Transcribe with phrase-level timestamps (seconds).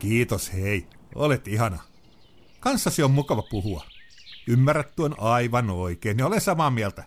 [0.00, 0.86] Kiitos, hei.
[1.14, 1.78] Olet ihana.
[2.60, 3.84] Kanssasi on mukava puhua.
[4.46, 7.04] Ymmärrät tuon aivan oikein ja olen samaa mieltä.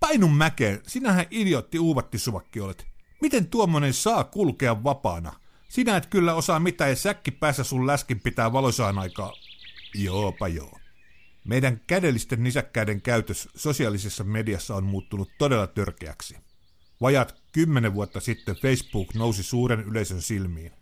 [0.00, 2.86] Painun mäkeen, sinähän idiotti uuvattisuvakki olet.
[3.20, 5.32] Miten tuommoinen saa kulkea vapaana?
[5.68, 9.32] Sinä et kyllä osaa mitään ja säkki päässä sun läskin pitää valoisaan aikaa.
[9.94, 10.78] Joopa joo.
[11.44, 16.36] Meidän kädellisten nisäkkäiden käytös sosiaalisessa mediassa on muuttunut todella törkeäksi.
[17.00, 20.81] Vajat kymmenen vuotta sitten Facebook nousi suuren yleisön silmiin.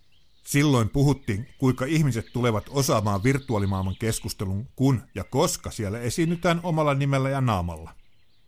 [0.51, 7.31] Silloin puhuttiin, kuinka ihmiset tulevat osaamaan virtuaalimaailman keskustelun, kun ja koska siellä esiinnytään omalla nimellä
[7.31, 7.95] ja naamalla.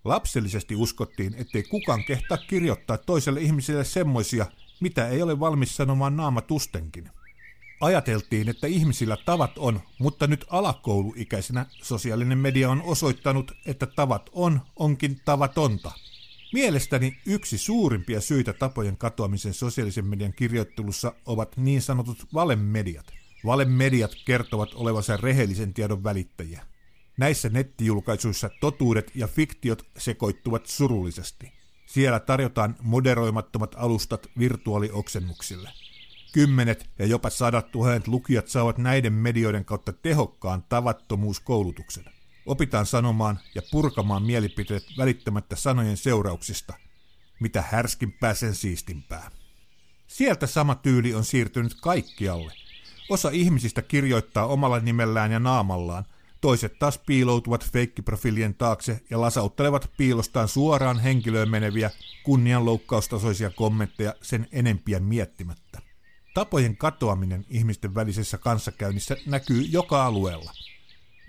[0.05, 4.47] Lapsellisesti uskottiin, ettei kukaan kehtaa kirjoittaa toiselle ihmiselle semmoisia,
[4.81, 7.11] mitä ei ole valmis sanomaan naamatustenkin.
[7.81, 14.61] Ajateltiin, että ihmisillä tavat on, mutta nyt alakouluikäisenä sosiaalinen media on osoittanut, että tavat on,
[14.77, 15.93] onkin tavatonta.
[16.53, 23.07] Mielestäni yksi suurimpia syitä tapojen katoamisen sosiaalisen median kirjoittelussa ovat niin sanotut valemediat.
[23.45, 26.63] Valemediat kertovat olevansa rehellisen tiedon välittäjiä.
[27.17, 31.53] Näissä nettijulkaisuissa totuudet ja fiktiot sekoittuvat surullisesti.
[31.87, 35.71] Siellä tarjotaan moderoimattomat alustat virtuaalioksennuksille.
[36.33, 42.05] Kymmenet ja jopa sadat tuhannet lukijat saavat näiden medioiden kautta tehokkaan tavattomuuskoulutuksen.
[42.47, 46.75] Opitaan sanomaan ja purkamaan mielipiteet välittämättä sanojen seurauksista.
[47.41, 49.31] Mitä härskinpää sen siistimpää.
[50.07, 52.53] Sieltä sama tyyli on siirtynyt kaikkialle.
[53.11, 56.05] Osa ihmisistä kirjoittaa omalla nimellään ja naamallaan,
[56.41, 61.91] toiset taas piiloutuvat feikkiprofiilien taakse ja lasauttelevat piilostaan suoraan henkilöön meneviä
[62.23, 65.79] kunnianloukkaustasoisia kommentteja sen enempiä miettimättä.
[66.35, 70.53] Tapojen katoaminen ihmisten välisessä kanssakäynnissä näkyy joka alueella.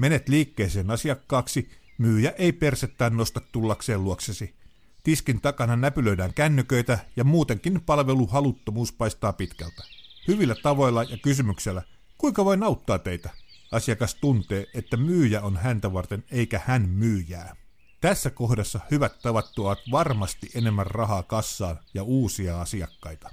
[0.04, 4.56] Menet liikkeeseen asiakkaaksi, myyjä ei persettään nosta tullakseen luoksesi.
[5.04, 9.84] Tiskin takana näpylöidään kännyköitä ja muutenkin palveluhaluttomuus paistaa pitkältä.
[10.28, 11.82] Hyvillä tavoilla ja kysymyksellä,
[12.18, 13.30] kuinka voi auttaa teitä?
[13.72, 17.56] Asiakas tuntee, että myyjä on häntä varten eikä hän myyjää.
[18.02, 23.30] Tässä kohdassa hyvät tavat tuovat varmasti enemmän rahaa kassaan ja uusia asiakkaita.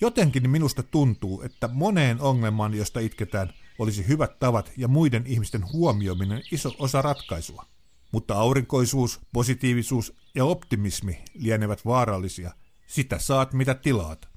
[0.00, 6.42] Jotenkin minusta tuntuu, että moneen ongelmaan, josta itketään, olisi hyvät tavat ja muiden ihmisten huomioiminen
[6.52, 7.66] iso osa ratkaisua.
[8.12, 12.52] Mutta aurinkoisuus, positiivisuus ja optimismi lienevät vaarallisia.
[12.86, 14.28] Sitä saat mitä tilaat.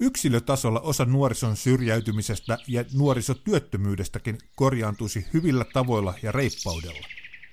[0.00, 7.06] Yksilötasolla osa nuorison syrjäytymisestä ja nuorisotyöttömyydestäkin korjaantuisi hyvillä tavoilla ja reippaudella.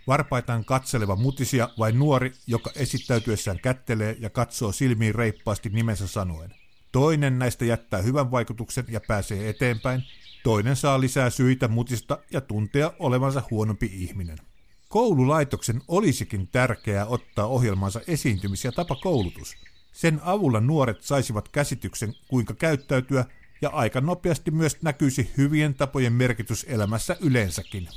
[0.07, 6.53] Varpaitaan katseleva mutisia vai nuori, joka esittäytyessään kättelee ja katsoo silmiin reippaasti nimensä sanoen.
[6.91, 10.03] Toinen näistä jättää hyvän vaikutuksen ja pääsee eteenpäin,
[10.47, 14.37] toinen saa lisää syitä mutista ja tuntea olevansa huonompi ihminen.
[14.89, 19.55] Koululaitoksen olisikin tärkeää ottaa ohjelmansa esiintymis- ja tapakoulutus.
[19.91, 23.25] Sen avulla nuoret saisivat käsityksen, kuinka käyttäytyä,
[23.61, 27.87] ja aika nopeasti myös näkyisi hyvien tapojen merkitys elämässä yleensäkin.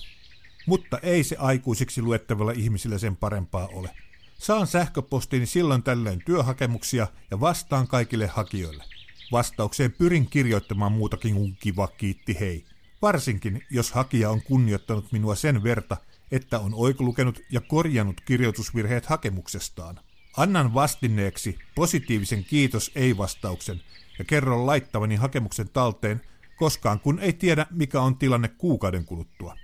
[0.66, 3.91] Mutta ei se aikuisiksi luettavilla ihmisillä sen parempaa ole.
[4.39, 8.84] Saan sähköpostini silloin tällöin työhakemuksia ja vastaan kaikille hakijoille.
[9.33, 12.65] Vastaukseen pyrin kirjoittamaan muutakin kuin kiva kiitti hei.
[13.03, 15.97] Varsinkin, jos hakija on kunnioittanut minua sen verta,
[16.31, 20.01] että on oikolukenut ja korjannut kirjoitusvirheet hakemuksestaan.
[20.37, 23.81] Annan vastinneeksi positiivisen kiitos ei-vastauksen
[24.19, 26.21] ja kerron laittavani hakemuksen talteen,
[26.57, 29.57] koskaan kun ei tiedä mikä on tilanne kuukauden kuluttua.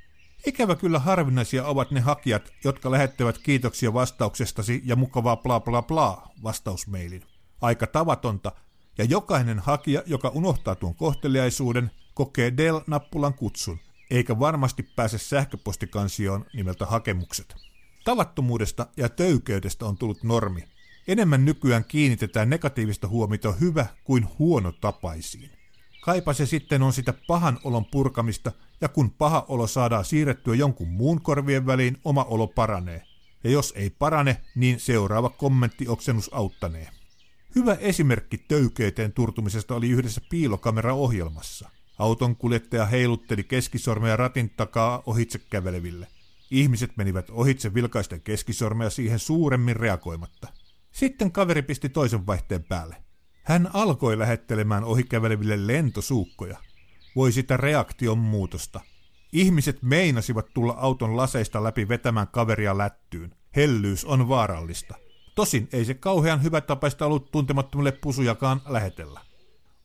[0.46, 6.28] Ikävä kyllä harvinaisia ovat ne hakijat, jotka lähettävät kiitoksia vastauksestasi ja mukavaa bla bla bla
[6.42, 7.22] vastausmeilin.
[7.60, 8.52] Aika tavatonta,
[8.98, 13.78] ja jokainen hakija, joka unohtaa tuon kohteliaisuuden, kokee Dell-nappulan kutsun,
[14.10, 17.56] eikä varmasti pääse sähköpostikansioon nimeltä hakemukset.
[18.04, 20.64] Tavattomuudesta ja töykeydestä on tullut normi.
[21.08, 25.50] Enemmän nykyään kiinnitetään negatiivista huomiota hyvä kuin huono tapaisiin.
[26.00, 30.88] Kaipa se sitten on sitä pahan olon purkamista, ja kun paha olo saadaan siirrettyä jonkun
[30.88, 33.02] muun korvien väliin, oma olo paranee.
[33.44, 36.88] Ja jos ei parane, niin seuraava kommenttioksennus auttanee.
[37.56, 41.70] Hyvä esimerkki töykeyteen turtumisesta oli yhdessä piilokameraohjelmassa.
[41.98, 46.06] Auton kuljettaja heilutteli keskisormea ratin takaa ohitse käveleville.
[46.50, 50.48] Ihmiset menivät ohitse vilkaisten keskisormea siihen suuremmin reagoimatta.
[50.92, 52.96] Sitten kaveri pisti toisen vaihteen päälle.
[53.42, 56.58] Hän alkoi lähettelemään ohikäveleville lentosuukkoja.
[57.16, 58.80] Voi sitä reaktion muutosta.
[59.32, 63.34] Ihmiset meinasivat tulla auton laseista läpi vetämään kaveria lättyyn.
[63.56, 65.05] Hellyys on vaarallista.
[65.36, 69.20] Tosin ei se kauhean hyvä tapaista ollut tuntemattomille pusujakaan lähetellä.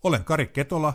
[0.03, 0.93] Olen Kari Ketola,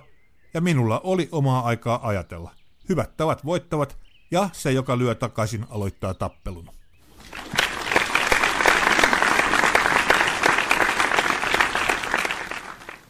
[0.55, 2.55] ja minulla oli omaa aikaa ajatella.
[2.89, 3.99] Hyvät tavat voittavat,
[4.31, 6.71] ja se, joka lyö takaisin, aloittaa tappelun.